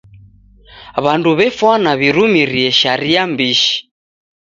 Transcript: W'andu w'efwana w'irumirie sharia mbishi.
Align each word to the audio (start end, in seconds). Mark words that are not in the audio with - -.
W'andu 1.03 1.29
w'efwana 1.37 1.91
w'irumirie 1.99 2.69
sharia 2.79 3.23
mbishi. 3.31 3.75